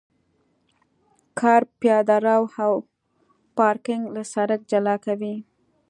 [1.39, 2.73] کرب پیاده رو او
[3.57, 5.35] پارکینګ له سرک جلا کوي